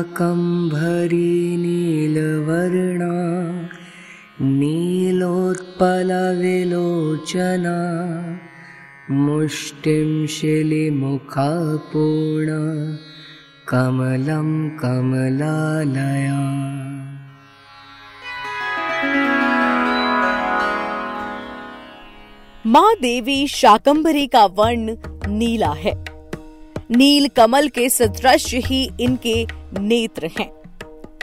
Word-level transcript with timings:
शाकम्भरी 0.00 1.56
नीलवर्णा, 1.56 3.12
नीलोत्पलविलोचना, 4.40 5.58
मुष्टिं 9.10 10.26
शिलिमुखापूर्ण, 10.26 11.26
कमलं 13.68 14.68
कमलालया। 14.68 16.40
माँ 22.66 22.94
देवी 23.02 23.48
शाकंभरी 23.48 24.26
का 24.26 24.44
वर्ण 24.44 24.96
नीला 25.28 25.70
है। 25.70 26.04
नील 26.90 27.28
कमल 27.28 27.68
के 27.68 27.88
सदृश 27.88 28.54
ही 28.54 28.90
इनके 29.00 29.59
नेत्र 29.78 30.30
हैं। 30.40 30.50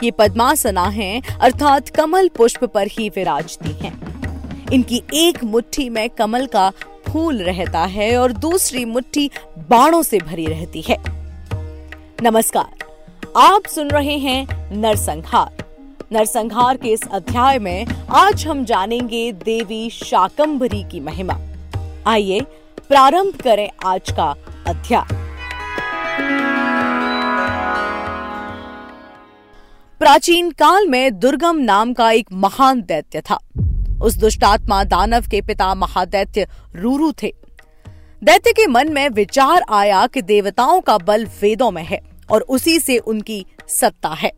ये 0.02 0.10
पद्मासना 0.10 0.84
हैं, 0.84 1.38
अर्थात 1.38 1.88
कमल 1.88 2.28
पुष्प 2.28 2.64
पर 2.64 2.86
ही 2.86 3.08
विराजती 3.08 3.70
हैं। 3.70 4.70
इनकी 4.72 5.02
एक 5.14 5.44
मुट्ठी 5.44 5.88
में 5.90 6.10
कमल 6.10 6.46
का 6.46 6.70
फूल 7.08 7.42
रहता 7.42 7.80
है 7.80 8.16
और 8.18 8.32
दूसरी 8.32 8.84
मुट्ठी 8.84 9.30
बाणों 9.58 10.02
से 10.02 10.18
भरी 10.18 10.46
रहती 10.46 10.82
है। 10.82 10.96
नमस्कार, 12.22 12.84
आप 13.36 13.66
सुन 13.66 13.88
रहे 13.88 14.16
हैं 14.18 14.46
नरसंहार। 14.76 15.64
नरसंहार 16.12 16.76
के 16.76 16.88
इस 16.88 17.02
अध्याय 17.12 17.58
में 17.58 17.86
आज 18.10 18.46
हम 18.46 18.64
जानेंगे 18.64 19.32
देवी 19.32 19.90
शाकंभरी 19.90 20.82
की 20.82 21.00
महिमा। 21.00 21.38
आइए 22.06 22.40
प्रारंभ 22.88 23.36
करें 23.36 23.70
आज 23.84 24.10
का 24.10 24.34
अध्याय। 24.66 25.17
प्राचीन 29.98 30.50
काल 30.50 30.86
में 30.86 31.18
दुर्गम 31.18 31.56
नाम 31.56 31.92
का 31.92 32.10
एक 32.10 32.26
महान 32.32 32.82
दैत्य 32.82 33.20
था। 33.20 33.38
उस 34.02 34.16
दुष्टात्मा 34.16 34.84
दानव 34.84 35.24
के 35.30 35.40
पिता 35.40 35.74
महादैत्य 35.74 36.46
रूरू 36.76 37.12
थे। 37.12 37.34
दैत्य 38.24 38.52
के 38.52 38.66
मन 38.66 38.92
में 38.92 39.08
विचार 39.08 39.64
आया 39.70 40.06
कि 40.06 40.22
देवताओं 40.22 40.80
का 40.80 40.98
बल 40.98 41.26
वेदों 41.42 41.70
में 41.70 41.84
है 41.84 42.00
और 42.30 42.40
उसी 42.40 42.78
से 42.78 42.98
उनकी 42.98 43.46
सत्ता 43.68 44.08
है। 44.08 44.32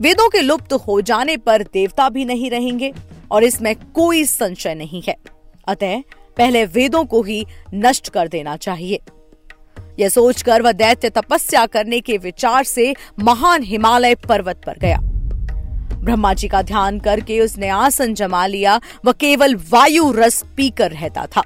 वेदों 0.00 0.28
के 0.28 0.40
लुप्त 0.40 0.72
हो 0.72 1.00
जाने 1.00 1.36
पर 1.36 1.62
देवता 1.62 2.08
भी 2.08 2.24
नहीं 2.24 2.50
रहेंगे 2.50 2.92
और 3.30 3.44
इसमें 3.44 3.76
कोई 3.76 4.24
संशय 4.24 4.74
नहीं 4.74 5.02
है। 5.08 5.16
अतः 5.66 6.00
पहले 6.36 6.64
वेदों 6.64 7.04
को 7.04 7.22
ही 7.22 7.46
नष्ट 7.74 8.08
कर 8.08 8.28
देना 8.28 8.56
चाहिए। 8.56 9.00
यह 9.98 10.08
सोचकर 10.08 10.62
वह 10.62 10.72
दैत्य 10.72 11.10
तपस्या 11.10 11.64
करने 11.66 12.00
के 12.00 12.18
विचार 12.18 12.64
से 12.64 12.94
महान 13.20 13.62
हिमालय 13.62 14.14
पर्वत 14.28 14.60
पर 14.66 14.78
गया। 14.78 14.98
ब्रह्मा 15.94 16.32
जी 16.34 16.48
का 16.48 16.62
ध्यान 16.62 16.98
करके 17.00 17.40
उसने 17.40 17.68
आसन 17.68 18.14
जमा 18.14 18.46
लिया। 18.46 18.80
वह 19.04 19.12
केवल 19.12 19.54
वायु 19.70 20.10
रस 20.12 20.42
पीकर 20.56 20.90
रहता 20.90 21.26
था। 21.26 21.42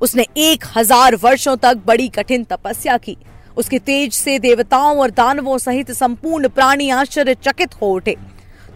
उसने 0.00 0.26
एक 0.38 0.64
हज़ार 0.76 1.16
वर्षों 1.16 1.56
तक 1.56 1.82
बड़ी 1.86 2.08
कठिन 2.08 2.44
तपस्या 2.44 2.96
की। 2.96 3.16
उसके 3.56 3.78
तेज 3.78 4.12
से 4.12 4.38
देवताओं 4.38 4.98
और 4.98 5.10
दानवों 5.10 5.58
सहित 5.58 5.90
संपूर्ण 5.90 6.48
प्राणी 6.48 6.88
आश्चर्यचकित 6.90 7.74
हो 7.74 7.90
उठे। 7.94 8.16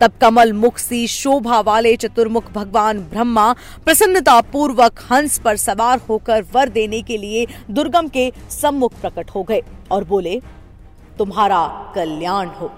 तब 0.00 0.12
कमल 0.20 0.52
मुख 0.52 0.78
सी 0.78 1.06
शोभा 1.06 1.60
वाले 1.60 1.94
चतुर्मुख 1.96 2.50
भगवान 2.52 2.98
ब्रह्मा 3.02 3.52
प्रसन्नता 3.84 4.40
पूर्वक 4.52 4.98
हंस 5.10 5.38
पर 5.38 5.56
सवार 5.56 6.00
होकर 6.08 6.42
वर 6.52 6.68
देने 6.68 7.00
के 7.02 7.16
लिए 7.16 7.46
दुर्गम 7.70 8.08
के 8.08 8.30
सम्मुख 8.50 9.00
प्रकट 9.00 9.30
हो 9.30 9.42
गए 9.42 9.62
और 9.90 10.04
बोले, 10.04 10.40
तुम्हारा 11.18 11.92
कल्याण 11.94 12.48
हो। 12.48 12.70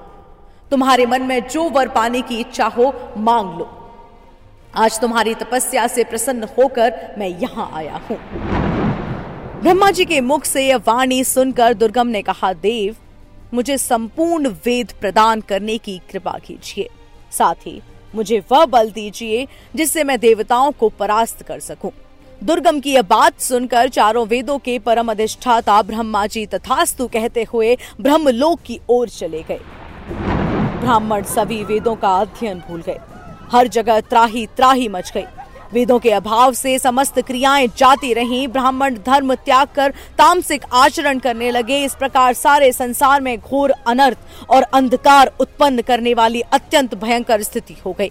तुम्हारे 0.70 1.06
मन 1.06 1.22
में 1.22 1.48
जो 1.48 1.68
वर 1.70 1.88
पाने 1.88 2.20
की 2.22 2.38
इच्छा 2.40 2.66
हो, 2.66 2.92
मांग 3.16 3.58
लो। 3.58 3.68
आज 4.74 5.00
तुम्हारी 5.00 5.34
तपस्या 5.34 5.86
से 5.86 6.04
प्रसन्न 6.04 6.48
होकर 6.58 7.14
मैं 7.18 7.28
यहाँ 7.40 7.70
आया 7.74 8.00
हूँ। 8.10 8.18
ब्रह्मा 9.62 9.90
जी 9.90 10.04
के 10.04 10.20
मुख 10.20 10.44
से 10.44 10.66
यह 10.66 10.76
वाणी 10.76 11.22
सुनकर 11.24 11.74
दुर्गम 11.74 12.06
ने 12.06 12.22
कहा, 12.22 12.52
देव, 12.52 12.96
मुझे 13.54 13.78
संपूर्ण 13.78 14.48
वेद 14.66 14.92
प्रदान 15.00 15.40
करने 15.40 15.78
की 15.78 16.00
कृपा 16.10 16.38
कीजिए। 16.46 16.88
साथ 17.32 17.66
ही 17.66 17.80
मुझे 18.14 18.42
वह 18.52 18.64
बल 18.66 18.90
दीजिए 18.90 19.46
जिससे 19.76 20.04
मैं 20.04 20.18
देवताओं 20.20 20.72
को 20.72 20.88
परास्त 20.88 21.42
कर 21.42 21.60
सकूँ। 21.60 21.90
दुर्गम 22.44 22.80
की 22.80 22.92
यह 22.92 23.02
बात 23.02 23.40
सुनकर 23.40 23.88
चारों 23.88 24.26
वेदों 24.26 24.58
के 24.58 24.78
परम 24.78 25.10
अधिष्ठाता 25.10 25.80
ब्रह्मा 25.82 26.26
जी 26.26 26.44
तथास्तु 26.46 27.06
कहते 27.06 27.46
हुए 27.52 27.76
ब्रह्मलोक 28.00 28.60
की 28.60 28.80
ओर 28.88 29.08
चले 29.08 29.42
गए। 29.42 29.60
ब्राह्मण 30.80 31.22
सभी 31.22 31.62
वेदों 31.64 31.96
का 31.96 32.16
अध्ययन 32.16 32.58
भूल 32.58 32.82
गए। 32.82 32.98
हर 33.52 33.68
जगह 33.68 34.00
त्राही 34.00 34.46
त्राही 34.46 34.88
मच 34.88 35.10
गई। 35.14 35.24
वेदों 35.72 35.98
के 35.98 36.10
अभाव 36.10 36.52
से 36.52 36.78
समस्त 36.78 37.20
क्रियाएँ 37.20 37.68
जाती 37.76 38.12
रहीं। 38.14 38.48
ब्राह्मण 38.48 38.94
धर्म 38.94 39.34
त्याग 39.34 39.68
कर 39.68 39.90
तामसिक 39.90 40.64
आचरण 40.72 41.18
करने 41.18 41.50
लगे। 41.50 41.84
इस 41.84 41.94
प्रकार 41.94 42.34
सारे 42.34 42.72
संसार 42.72 43.20
में 43.20 43.38
घोर 43.38 43.70
अनर्थ 43.70 44.18
और 44.50 44.62
अंधकार 44.62 45.32
उत्पन्न 45.40 45.82
करने 45.82 46.14
वाली 46.14 46.40
अत्यंत 46.40 46.94
भयंकर 46.94 47.42
स्थिति 47.42 47.76
हो 47.86 47.92
गई 47.92 48.10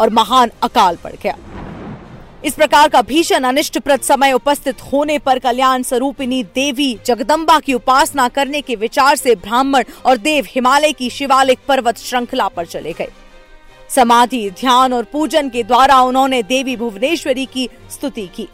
और 0.00 0.10
महान 0.10 0.50
अकाल 0.62 0.96
पड़ 0.96 1.12
गया। 1.22 1.36
इस 2.44 2.54
प्रकार 2.54 2.88
का 2.88 3.02
भीषण 3.02 3.34
अनिष्ट 3.34 3.46
अनिष्टप्रद 3.46 4.00
समय 4.00 4.32
उपस्थित 4.32 4.80
होने 4.82 5.18
पर 5.18 5.38
कल्याण 5.38 5.82
स्वरूपिनी 5.82 6.42
देवी 6.42 6.98
जगदम्बा 7.06 7.58
की 7.60 7.74
उपासना 7.74 8.28
करने 8.28 8.60
के 8.60 8.74
विचार 8.74 9.16
से 9.16 9.34
ब्राह्मण 9.34 9.84
और 10.04 10.16
देव 10.16 10.46
हिमालय 10.48 10.92
की 10.92 11.10
शिवालिक 11.10 11.58
पर्वत 11.68 11.98
श्रृंखला 11.98 12.48
पर 12.48 12.66
चले 12.66 12.92
गए। 12.92 13.08
समाधि, 13.94 14.50
ध्यान 14.50 14.92
और 14.92 15.04
पूजन 15.04 15.48
के 15.48 15.62
द्वारा 15.62 16.00
उन्होंने 16.02 16.42
देवी 16.42 16.76
भुवनेश्वरी 16.76 17.46
की 17.46 17.68
स्तुति 17.90 18.26
की। 18.26 18.48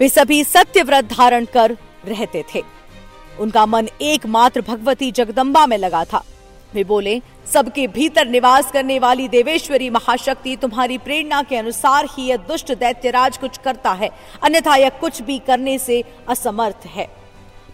वे 0.00 0.08
सभी 0.08 0.42
सत्य 0.44 0.82
व्रत 0.82 1.04
धारण 1.04 1.44
कर 1.44 1.76
रहते 2.04 2.44
थे। 2.54 2.62
उनका 3.40 3.66
मन 3.66 3.88
एकमात्र 4.00 4.60
भगवती 4.60 5.10
जगदम्बा 5.12 5.66
में 5.66 5.76
लगा 5.78 6.04
था। 6.04 6.22
वे 6.74 6.84
बोले, 6.84 7.20
सबके 7.52 7.86
भीतर 7.86 8.26
निवास 8.26 8.70
करने 8.72 8.98
वाली 8.98 9.28
देवेश्वरी 9.28 9.90
महाशक्ति 9.90 10.56
तुम्हारी 10.56 10.98
प्रेरणा 10.98 11.42
के 11.42 11.56
अनुसार 11.56 12.06
ही 12.10 12.26
यह 12.26 12.36
दुष्ट 12.36 12.72
दैत्यराज 12.72 13.38
कुछ 13.38 13.58
करता 13.58 13.92
है, 13.92 14.10
अन्यथा 14.42 14.76
यह 14.76 14.88
कुछ 14.88 15.22
भी 15.22 15.38
करने 15.38 15.78
से 15.78 16.04
असमर्थ 16.28 16.86
है। 16.86 17.08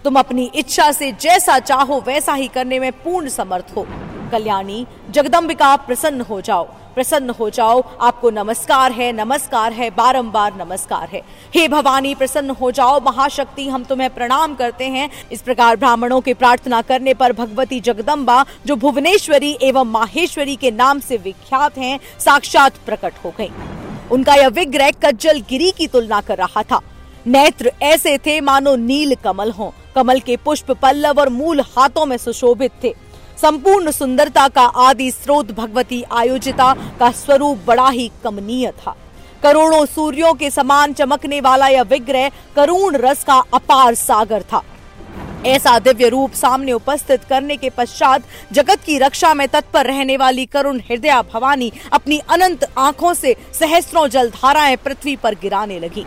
तुम 0.05 0.19
अपनी 0.19 0.51
इच्छा 0.55 0.93
से 0.93 1.13
जैसा 1.13 1.59
चाहो, 1.59 2.01
वैसा 2.01 2.35
ही 2.35 2.49
करने 2.49 2.79
में 2.79 2.93
पूर्ण 2.93 3.29
समर्थ 3.29 3.77
हो। 3.77 3.87
कल्याणी, 4.33 4.87
जगदम्बिका 5.11 5.77
प्रसन्न 5.77 6.21
हो 6.21 6.41
जाओ। 6.41 6.69
प्रसन्न 6.95 7.31
हो 7.31 7.51
जाओ। 7.51 7.83
आपको 8.01 8.31
नमस्कार 8.31 8.93
है 8.93 9.13
नमस्कार 9.13 9.73
है, 9.73 9.91
बारंबार 9.91 10.55
नमस्कार 10.55 11.09
है। 11.09 11.23
हे 11.55 11.69
भवानी, 11.69 12.15
प्रसन्न 12.15 12.51
हो 12.51 12.71
जाओ। 12.71 13.01
महाशक्ति, 13.01 13.69
हम 13.69 13.85
तुम्हें 13.85 14.11
प्रणाम 14.15 14.55
करते 14.55 14.85
हैं। 14.85 15.11
इस 15.33 15.43
प्रकार 15.43 15.77
ब्राह्मणों 15.77 16.21
की 16.21 16.35
प्रार्थना 16.35 16.83
करने 16.83 17.15
पर 17.15 17.33
भगवती 17.33 17.81
जगदम्बा, 17.81 18.45
जो 18.67 18.77
भुवनेश्वरी 18.77 19.59
एवं 19.63 19.85
माहेश्वरी 19.85 20.57
के 20.57 20.71
नाम 20.71 21.01
से 21.01 21.17
विख्यात 21.17 21.79
हैं, 21.79 22.01
साक्षात 22.21 22.73
प्रकट 22.87 23.15
हो 23.25 23.35
गई। 23.39 23.51
उनका 24.13 24.35
यह 24.35 24.49
विग्रह 24.49 24.91
कज्जल 24.91 25.41
गिरी 25.41 25.71
की 25.71 25.87
तुलना 25.87 26.21
कर 26.21 26.39
रहा 26.39 26.63
था। 26.63 26.81
नेत्र 27.27 27.73
ऐसे 27.83 28.19
थे 28.19 28.41
मानो 28.41 28.77
नील 28.77 29.15
कमल 29.15 29.51
हो। 29.51 29.75
कमल 29.95 30.21
के 30.21 30.37
पुष्प 30.37 30.71
पल्लव 30.71 31.21
और 31.21 31.29
मूल 31.29 31.61
हाथों 31.61 32.07
में 32.07 32.17
सुशोभित 32.17 32.71
थे। 32.85 32.95
संपूर्ण 33.43 33.91
सुंदरता 33.91 34.47
का 34.49 34.63
आदि 34.63 35.11
स्रोत 35.11 35.51
भगवती 35.53 36.03
आयोजिता 36.13 36.73
का 37.01 37.11
स्वरूप 37.13 37.65
बड़ा 37.67 37.89
ही 37.89 38.11
कमनीय 38.25 38.71
था। 38.71 38.95
करोड़ों 39.43 39.85
सूर्यों 39.87 40.33
के 40.35 40.51
समान 40.51 40.93
चमकने 40.93 41.41
वाला 41.41 41.69
यह 41.69 41.83
विग्रह 41.83 42.31
करुण 42.57 42.97
रस 42.97 43.25
का 43.25 43.43
अपार 43.55 43.95
सागर 43.95 44.43
था। 44.43 44.63
ऐसा 45.47 45.79
दिव्य 45.79 46.09
रूप 46.09 46.33
सामने 46.33 46.73
उपस्थित 46.73 47.25
करने 47.25 47.57
के 47.57 47.71
पश्चात 47.71 48.23
जगत 48.53 48.85
की 48.87 48.99
रक्षा 48.99 49.33
में 49.35 49.47
तत्पर 49.49 49.87
रहने 49.87 50.17
वाली 50.17 50.47
करुण 50.47 50.81
हृदय 50.81 51.23
भवानी 51.33 51.73
अपनी 51.93 52.19
अनंत 52.29 52.65
आँखों 52.79 53.15
से 53.15 53.37
सहस्त्रों 53.53 54.09
जलधाराएँ 54.09 54.77
पृथ्वी 54.77 55.17
पर 55.17 55.35
गिराने 55.35 55.79
लगी। 55.79 56.07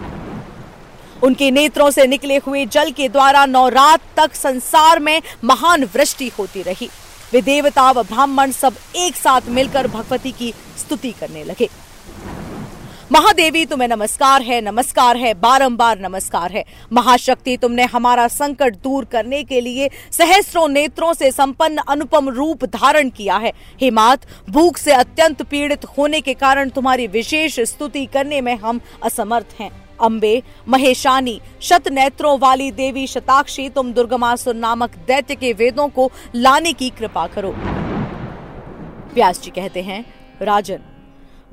उनके 1.24 1.50
नेत्रों 1.52 1.90
से 1.92 2.06
निकले 2.08 2.38
हुए 2.38 2.66
जल 2.66 2.92
के 2.92 3.10
द्वारा 3.10 3.46
नौ 3.46 3.68
रात 3.70 4.02
तक 4.18 4.36
संसार 4.36 5.00
में 5.00 5.22
महान 5.44 5.84
वृष्टि 5.84 6.32
होती 6.40 6.62
रही। 6.62 6.90
वे 7.34 7.42
देवता 7.42 7.92
व 7.92 8.04
ब्राह्मण 8.04 8.52
सब 8.52 8.76
एक 8.96 9.16
साथ 9.16 9.50
मिलकर 9.50 9.88
भगवती 9.88 10.32
की 10.32 10.54
स्तुति 10.78 11.12
करने 11.12 11.44
लगे। 11.44 11.70
महादेवी, 13.12 13.66
तुम्हें 13.66 13.88
नमस्कार 13.88 14.42
है 14.42 14.60
नमस्कार 14.62 15.18
है, 15.18 15.34
बारंबार 15.34 16.00
नमस्कार 16.00 16.52
है। 16.52 16.64
महाशक्ति, 16.94 17.56
तुमने 17.58 17.84
हमारा 17.84 18.28
संकट 18.28 18.76
दूर 18.76 19.06
करने 19.06 19.44
के 19.44 19.62
लिए 19.62 19.90
सहस्रों 20.12 20.68
नेत्रों 20.68 21.14
से 21.14 21.32
संपन्न 21.32 21.84
अनुपम 21.90 22.30
रूप 22.30 22.66
धारण 22.66 23.10
किया 23.10 23.38
है। 23.38 23.54
हिमात 23.82 24.26
भूख 24.50 24.78
से 24.78 24.92
अत्यंत 24.92 25.42
पीड़ित 25.42 25.86
होने 25.98 26.22
के 26.22 26.34
कारण 26.34 26.70
तुम्हारी 26.70 27.08
विशेष 27.08 27.60
स्तुति 27.60 28.06
करने 28.06 28.42
में 28.42 28.56
हम 28.56 28.82
असमर्थ 29.04 29.56
हैं। 29.60 29.87
अम्बे, 30.02 30.44
महेशानी 30.68 31.40
शत 31.62 31.88
नेत्रों 31.88 32.38
वाली 32.40 32.72
देवी 32.72 33.08
शताक्षी, 33.08 33.70
तुम 33.70 33.94
दुर्गमासुर 33.94 34.56
नामक 34.56 34.96
दैत्य 35.08 35.36
के 35.36 35.54
वेदों 35.54 35.88
को 35.90 36.12
लाने 36.36 36.74
की 36.74 36.90
कृपा 36.90 37.28
करो। 37.28 37.54
व्यास 39.14 39.42
जी 39.42 39.52
कहते 39.52 39.82
हैं, 39.82 40.04
राजन, 40.42 40.80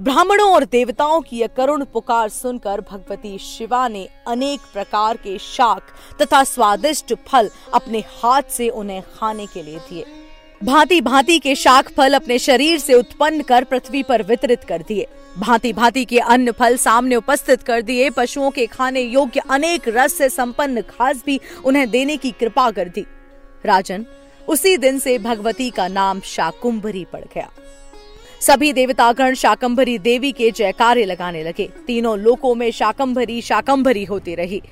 ब्राह्मणों 0.01 0.51
और 0.53 0.65
देवताओं 0.65 1.21
की 1.21 1.39
यह 1.39 1.47
करुण 1.47 1.85
पुकार 1.85 2.29
सुनकर 2.29 2.81
भगवती 2.81 3.39
शिवा 3.39 3.87
ने 3.89 4.09
अनेक 4.29 4.61
प्रकार 4.73 5.17
के 5.17 5.39
शाक 5.39 5.83
तथा 6.23 6.43
स्वादिष्ट 6.45 7.15
फल 7.29 7.51
अपने 7.75 7.99
हाथ 8.23 8.51
से 8.51 8.69
उन्हें 8.69 9.03
खाने 9.15 9.47
के 9.47 9.63
लिए 9.63 9.79
दिए। 9.79 10.05
भांति 10.65 11.01
भांति 11.01 11.39
के 11.39 11.55
शाक 11.55 11.89
फल 11.89 12.15
अपने 12.15 12.39
शरीर 12.39 12.79
से 12.79 12.95
उत्पन्न 12.95 13.43
कर 13.43 13.65
पृथ्वी 13.65 14.03
पर 14.03 14.23
वितरित 14.23 14.65
कर 14.65 14.83
दिए। 14.83 15.07
भांति 15.39 15.73
भांति 15.73 16.05
के 16.05 16.19
अन्य 16.19 16.53
फल 16.53 16.77
सामने 16.77 17.17
उपस्थित 17.17 17.63
कर 17.63 17.83
दिए। 17.83 18.11
पशुओं 18.11 18.51
के 18.51 18.67
खाने 18.67 19.01
योग्य 19.01 19.41
अनेक 19.51 19.83
रस 19.89 20.15
से 20.15 20.29
संपन्न 20.29 20.81
घास 20.81 21.23
भी 21.27 21.41
उन्हें 21.65 21.91
देने 21.91 22.17
की 22.17 22.31
कृपा 22.31 22.71
कर 22.71 22.89
दी। 22.89 23.05
राजन, 23.67 24.07
उसी 24.49 24.77
दिन 24.77 24.99
से 24.99 25.19
भगवती 25.19 25.71
का 25.71 25.89
नाम 25.89 26.21
शाकुंभरी 26.21 27.07
पड़ 27.13 27.25
गया। 27.35 27.51
सभी 28.41 28.73
देवतागण 28.73 29.35
शाकंभरी 29.35 29.99
देवी 29.99 30.33
के 30.33 30.51
जयकारे 30.51 31.05
लगाने 31.05 31.43
लगे। 31.43 31.71
तीनों 31.87 32.19
लोकों 32.19 32.55
में 32.55 32.71
शाकंभरी 32.71 33.41
शाकंभरी 33.43 34.05
होती 34.05 34.35
रही। 34.35 34.63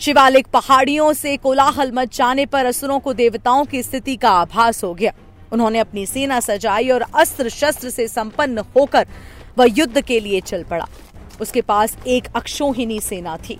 शिवालिक 0.00 0.46
पहाड़ियों 0.46 1.12
से 1.12 1.36
कोलाहल 1.36 1.90
मच 1.92 2.16
जाने 2.16 2.44
पर 2.46 2.66
असुरों 2.66 2.98
को 2.98 3.12
देवताओं 3.12 3.64
की 3.64 3.82
स्थिति 3.82 4.14
का 4.16 4.30
आभास 4.30 4.82
हो 4.84 4.92
गया। 4.94 5.12
उन्होंने 5.52 5.78
अपनी 5.78 6.04
सेना 6.06 6.38
सजाई 6.40 6.88
और 6.88 7.04
अस्त्र 7.14 7.48
शस्त्र 7.48 7.90
से 7.90 8.06
संपन्न 8.08 8.64
होकर 8.76 9.06
वह 9.58 9.66
युद्ध 9.78 10.00
के 10.00 10.20
लिए 10.20 10.40
चल 10.40 10.62
पड़ा। 10.62 10.86
उसके 11.40 11.60
पास 11.60 11.96
एक 12.06 12.28
अक्षोहिणी 12.36 13.00
सेना 13.00 13.36
थी। 13.38 13.58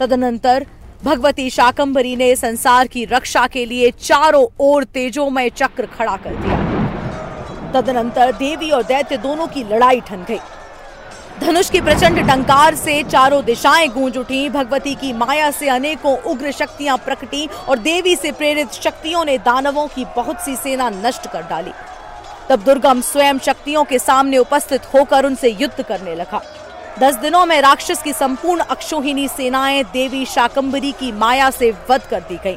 तदनंतर 0.00 0.66
भगवती 1.04 1.48
शाकंभरी 1.50 2.14
ने 2.16 2.34
संसार 2.36 2.86
की 2.86 3.04
रक्षा 3.04 3.46
के 3.46 3.64
लिए 3.66 3.90
चारों 3.90 4.46
ओर 4.60 4.84
तेजोमय 4.84 5.50
चक्र 5.50 5.86
खड़ा 5.88 6.16
कर 6.16 6.36
दिया। 6.36 7.72
तदनंतर 7.72 8.32
देवी 8.32 8.70
और 8.70 8.82
दैत्य 8.82 9.16
दोनों 9.16 9.46
की 9.46 9.64
लड़ाई 9.64 10.00
ठन 10.00 10.24
गई। 10.28 10.38
धनुष 11.40 11.68
की 11.70 11.80
प्रचंड 11.80 12.18
टंकार 12.28 12.74
से 12.74 13.02
चारों 13.02 13.44
दिशाएँ 13.44 13.86
गूंज 13.88 14.16
उठी। 14.18 14.48
भगवती 14.48 14.94
की 14.94 15.12
माया 15.12 15.50
से 15.50 15.68
अनेकों 15.68 16.16
उग्र 16.30 16.50
शक्तियाँ 16.52 16.96
प्रकटी 16.98 17.46
और 17.68 17.78
देवी 17.78 18.14
से 18.16 18.32
प्रेरित 18.32 18.72
शक्तियों 18.74 19.24
ने 19.24 19.38
दानवों 19.38 19.86
की 19.86 20.04
बहुत 20.16 20.40
सी 20.40 20.56
सेना 20.56 20.90
नष्ट 20.90 21.30
कर 21.32 21.42
डाली। 21.42 21.72
तब 22.48 22.64
दुर्गम 22.64 23.00
स्वयं 23.00 23.38
शक्तियों 23.38 23.84
के 23.84 23.98
सामने 23.98 24.38
उपस्थित 24.38 24.92
होकर 24.94 25.26
उनसे 25.26 25.50
युद्ध 25.50 25.82
करने 25.82 26.14
लगा। 26.14 26.42
दस 26.98 27.16
दिनों 27.16 27.44
में 27.46 27.60
राक्षस 27.60 28.02
की 28.02 28.12
संपूर्ण 28.12 28.60
अक्षोहिणी 28.60 29.28
सेनाएँ 29.28 29.82
देवी 29.84 30.24
शाकंबरी 30.26 30.92
की 30.92 31.12
माया 31.12 31.50
से 31.50 31.70
वध 31.90 32.02
कर 32.02 32.20
दी 32.20 32.38
गई। 32.44 32.56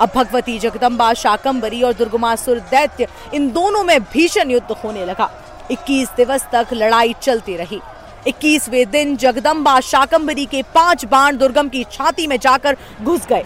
अब 0.00 0.10
भगवती 0.14 0.58
जगदम्बा 0.58 1.12
शाकंबरी 1.16 1.82
और 1.82 1.92
दुर्गमासुर 1.92 2.58
दैत्य 2.70 3.06
इन 3.34 3.50
दोनों 3.52 3.84
में 3.84 4.00
भीषण 4.02 4.50
युद्ध 4.50 4.70
होने 4.84 5.04
लगा। 5.06 5.30
21 5.70 6.08
दिवस 6.16 6.48
तक 6.52 6.66
लड़ाई 6.72 7.14
चलती 7.22 7.56
रही। 7.56 7.80
इक्कीसवें 8.26 8.90
दिन 8.90 9.16
जगदम्बा 9.16 9.78
शाकंबरी 9.80 10.46
के 10.46 10.62
पाँच 10.74 11.04
बाण 11.04 11.36
दुर्गम 11.36 11.68
की 11.68 11.84
छाती 11.84 12.26
में 12.26 12.36
जाकर 12.36 12.76
घुस 13.02 13.26
गए। 13.26 13.44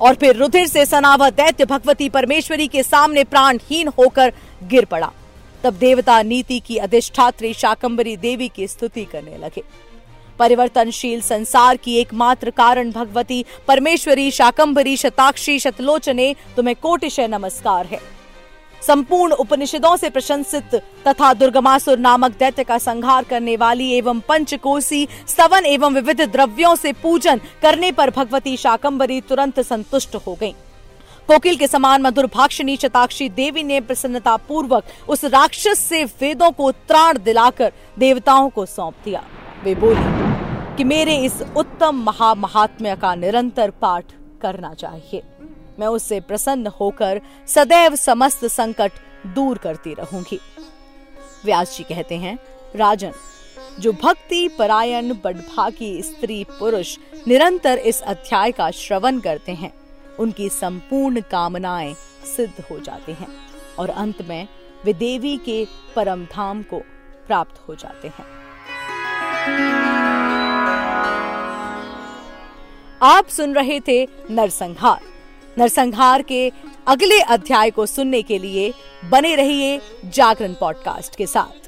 और 0.00 0.14
फिर 0.14 0.36
रुधिर 0.36 0.66
से 0.66 0.86
सनावा 0.86 1.30
दैत्य 1.30 1.64
भगवती 1.64 2.08
परमेश्वरी 2.08 2.66
के 2.68 2.82
सामने 2.82 3.24
प्राणहीन 3.24 3.88
होकर 3.88 4.32
गिर 4.62 4.84
पड़ा। 4.84 5.10
तब 5.64 5.74
देवता 5.74 6.22
नीति 6.22 6.58
की 6.60 6.76
अधिष्ठात्री 6.76 7.52
शाकंबरी 7.54 8.16
देवी 8.16 8.48
की 8.48 8.68
स्तुति 8.68 9.04
करने 9.04 9.36
लगे। 9.38 9.62
परिवर्तनशील 10.38 11.20
संसार 11.20 11.76
की 11.76 11.96
एकमात्र 11.96 12.50
कारण 12.50 12.90
भगवती 12.90 13.44
परमेश्वरी 13.68 14.30
शाकंबरी 14.30 14.96
शताक्षी 14.96 15.58
शतलोचने, 15.58 16.34
तुम्हें 16.56 16.76
कोटिशय 16.82 17.28
नमस्कार 17.28 17.86
है। 17.86 18.00
संपूर्ण 18.82 19.32
उपनिषदों 19.34 19.96
से 19.96 20.10
प्रशंसित 20.10 20.74
तथा 21.06 21.32
दुर्गमासुर 21.34 21.98
नामक 21.98 22.36
दैत्य 22.38 22.64
का 22.64 22.78
संहार 22.78 23.24
करने 23.24 23.56
वाली 23.56 23.90
एवं 23.92 24.20
पंचकोसी 24.20 25.06
स्तवन 25.28 25.66
एवं 25.66 25.94
विविध 25.94 26.20
द्रव्यों 26.32 26.74
से 26.76 26.92
पूजन 26.92 27.40
करने 27.62 27.92
पर 27.92 28.10
भगवती 28.10 28.56
शाकंबरी 28.56 29.20
तुरंत 29.20 29.60
संतुष्ट 29.60 30.16
हो 30.26 30.34
गई 30.40 30.54
कोकिल 31.28 31.56
के 31.56 31.66
समान 31.66 32.02
मधुर 32.02 32.26
भाक्षणी 32.26 32.76
शताक्षी 32.76 33.28
देवी 33.28 33.62
ने 33.62 33.80
प्रसन्नता 33.80 34.36
पूर्वक 34.48 34.84
उस 35.08 35.24
राक्षस 35.24 35.78
से 35.78 36.04
वेदों 36.20 36.50
को 36.50 36.70
त्राण 36.72 37.18
दिलाकर 37.18 37.72
देवताओं 37.98 38.48
को 38.48 38.66
सौंप 38.66 38.94
दिया। 39.04 39.22
वे 39.64 39.74
बोली 39.74 40.76
कि 40.76 40.84
मेरे 40.84 41.16
इस 41.16 41.40
उत्तम 41.56 42.02
महामहात्म्य 42.04 42.96
का 42.96 43.14
निरंतर 43.14 43.70
पाठ 43.82 44.12
करना 44.42 44.74
चाहिए। 44.74 45.22
मैं 45.78 45.86
उससे 45.86 46.20
प्रसन्न 46.20 46.66
होकर 46.66 47.20
सदैव 47.46 47.94
समस्त 47.96 48.44
संकट 48.46 48.92
दूर 49.26 49.58
करती 49.58 49.94
रहूँगी। 49.94 50.40
व्यास 51.44 51.76
जी 51.78 51.84
कहते 51.84 52.16
हैं, 52.16 52.38
राजन, 52.76 53.12
जो 53.80 53.92
भक्ति 53.92 54.48
परायण 54.48 55.12
बडभागी 55.14 56.02
स्त्री 56.02 56.44
पुरुष 56.58 56.96
निरंतर 57.28 57.78
इस 57.78 58.00
अध्याय 58.02 58.52
का 58.52 58.70
श्रवण 58.70 59.20
करते 59.20 59.52
हैं, 59.52 59.72
उनकी 60.18 60.48
संपूर्ण 60.48 61.20
कामनाएँ 61.20 61.94
सिद्ध 62.36 62.64
हो 62.70 62.78
जाती 62.78 63.12
हैं 63.12 63.28
और 63.78 63.90
अंत 63.90 64.22
में 64.22 64.48
वे 64.84 64.92
देवी 64.92 65.36
के 65.36 65.66
परम 65.96 66.24
धाम 66.24 66.62
को 66.62 66.78
प्राप्त 67.26 67.68
हो 67.68 67.74
जाते 67.74 68.08
हैं। 68.08 68.26
आप 73.02 73.28
सुन 73.28 73.54
रहे 73.54 73.80
थे 73.80 74.08
नरसंहार। 74.30 75.11
नरसंहार 75.58 76.22
के 76.22 76.52
अगले 76.86 77.20
अध्याय 77.20 77.70
को 77.70 77.86
सुनने 77.86 78.22
के 78.22 78.38
लिए 78.38 78.72
बने 79.10 79.34
रहिए 79.34 79.80
जागरण 80.04 80.54
पॉडकास्ट 80.54 81.16
के 81.16 81.26
साथ। 81.26 81.61